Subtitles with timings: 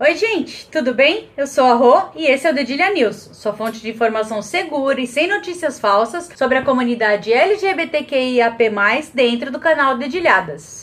[0.00, 1.28] Oi, gente, tudo bem?
[1.36, 5.00] Eu sou a Rô e esse é o Dedilha News, sua fonte de informação segura
[5.00, 8.70] e sem notícias falsas sobre a comunidade LGBTQIAP+,
[9.12, 10.82] dentro do canal Dedilhadas.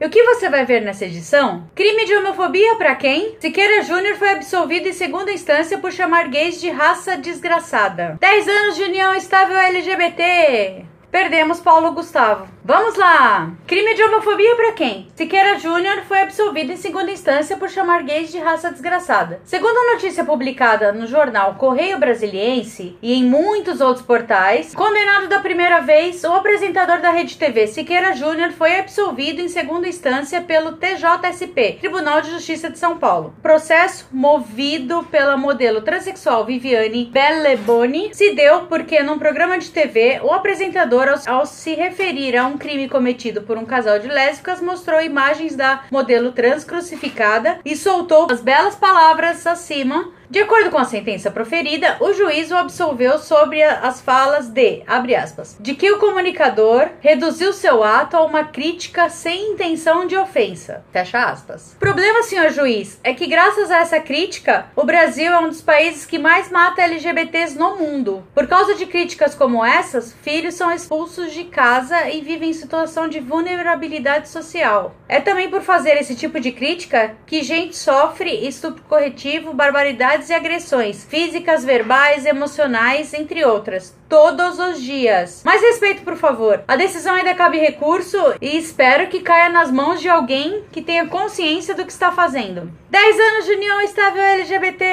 [0.00, 1.68] E o que você vai ver nessa edição?
[1.74, 3.36] Crime de homofobia para quem?
[3.38, 8.16] Siqueira Júnior foi absolvido em segunda instância por chamar gays de raça desgraçada.
[8.18, 10.88] 10 anos de união estável LGBT.
[11.10, 12.46] Perdemos Paulo Gustavo.
[12.62, 13.50] Vamos lá!
[13.66, 15.08] Crime de homofobia para quem?
[15.16, 19.40] Siqueira Júnior foi absolvido em segunda instância por chamar gays de raça desgraçada.
[19.44, 25.40] Segundo a notícia publicada no jornal Correio Brasiliense e em muitos outros portais, condenado da
[25.40, 30.72] primeira vez, o apresentador da Rede TV Siqueira Júnior foi absolvido em segunda instância pelo
[30.72, 33.34] TJSP, Tribunal de Justiça de São Paulo.
[33.42, 40.30] Processo movido pela modelo transexual Viviane Belleboni se deu porque num programa de TV o
[40.30, 45.00] apresentador ao, ao se referir a um crime cometido por um casal de lésbicas, mostrou
[45.00, 50.84] imagens da modelo trans crucificada e soltou as belas palavras acima de acordo com a
[50.84, 55.98] sentença proferida, o juiz o absolveu sobre as falas de, abre aspas, de que o
[55.98, 61.76] comunicador reduziu seu ato a uma crítica sem intenção de ofensa, fecha aspas.
[61.80, 66.06] Problema, senhor juiz, é que graças a essa crítica, o Brasil é um dos países
[66.06, 68.22] que mais mata LGBTs no mundo.
[68.32, 73.08] Por causa de críticas como essas, filhos são expulsos de casa e vivem em situação
[73.08, 74.94] de vulnerabilidade social.
[75.08, 80.34] É também por fazer esse tipo de crítica que gente sofre estupro corretivo, barbaridade e
[80.34, 85.42] agressões físicas, verbais, emocionais, entre outras, todos os dias.
[85.44, 86.62] Mais respeito, por favor.
[86.66, 91.06] A decisão ainda cabe recurso e espero que caia nas mãos de alguém que tenha
[91.06, 92.70] consciência do que está fazendo.
[92.90, 94.84] 10 anos de união estável LGBT.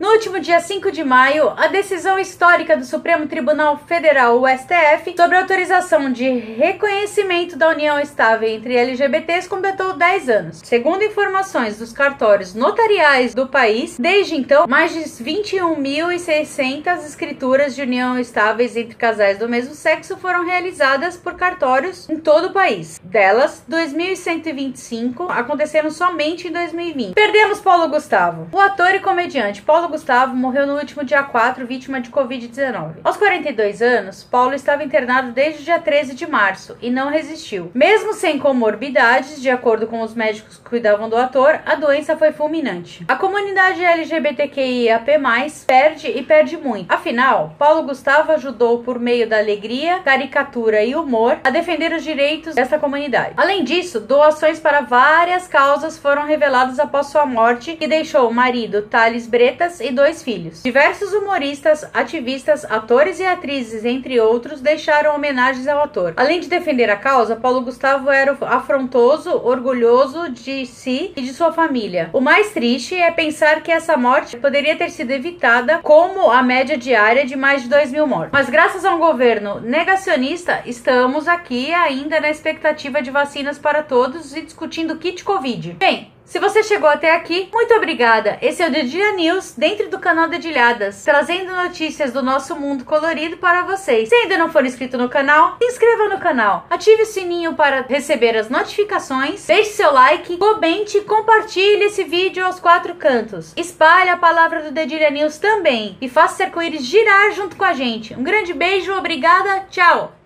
[0.00, 5.14] No último dia 5 de maio, a decisão histórica do Supremo Tribunal Federal, o STF,
[5.16, 10.60] sobre autorização de reconhecimento da união estável entre LGBTs completou 10 anos.
[10.64, 18.18] Segundo informações dos cartórios notariais do país, desde então, mais de 21.600 escrituras de união
[18.18, 22.98] estáveis entre casais do mesmo sexo foram realizadas por cartórios em todo o país.
[23.02, 27.14] Delas, 2.125 aconteceram somente em 2020.
[27.14, 28.48] Perdemos Paulo Gustavo.
[28.52, 32.94] O ator e comediante Paulo Gustavo morreu no último dia 4, vítima de Covid-19.
[33.04, 37.70] Aos 42 anos, Paulo estava internado desde o dia 13 de março e não resistiu.
[37.74, 42.32] Mesmo sem comorbidades, de acordo com os médicos que cuidavam do ator, a doença foi
[42.32, 43.04] fulminante.
[43.06, 46.92] A comunidade LGBTQ LGBTQIAP+, perde e perde muito.
[46.92, 52.54] Afinal, Paulo Gustavo ajudou por meio da alegria, caricatura e humor a defender os direitos
[52.54, 53.34] dessa comunidade.
[53.36, 58.82] Além disso, doações para várias causas foram reveladas após sua morte, que deixou o marido
[58.82, 60.62] Thales Bretas e dois filhos.
[60.62, 66.14] Diversos humoristas, ativistas, atores e atrizes, entre outros, deixaram homenagens ao ator.
[66.16, 71.52] Além de defender a causa, Paulo Gustavo era afrontoso, orgulhoso de si e de sua
[71.52, 72.08] família.
[72.12, 76.78] O mais triste é pensar que essa morte poderia ter sido evitada como a média
[76.78, 78.30] diária de mais de 2 mil mortes.
[78.32, 84.36] Mas graças a um governo negacionista, estamos aqui ainda na expectativa de vacinas para todos
[84.36, 85.72] e discutindo kit Covid.
[85.80, 88.38] Bem, se você chegou até aqui, muito obrigada.
[88.40, 93.36] Esse é o Dedilha News, dentro do canal Dedilhadas, trazendo notícias do nosso mundo colorido
[93.36, 94.08] para vocês.
[94.08, 97.82] Se ainda não for inscrito no canal, se inscreva no canal, ative o sininho para
[97.88, 103.52] receber as notificações, deixe seu like, comente e compartilhe esse vídeo aos quatro cantos.
[103.56, 107.74] Espalhe a palavra do Dedilha News também e faça o arco-íris girar junto com a
[107.74, 108.14] gente.
[108.14, 110.21] Um grande beijo, obrigada, tchau!